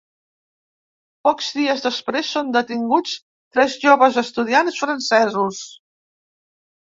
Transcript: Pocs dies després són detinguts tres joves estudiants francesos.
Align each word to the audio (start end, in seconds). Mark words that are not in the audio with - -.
Pocs 1.27 1.49
dies 1.57 1.83
després 1.83 2.31
són 2.37 2.49
detinguts 2.55 3.13
tres 3.59 3.77
joves 3.85 4.19
estudiants 4.23 4.81
francesos. 4.87 5.63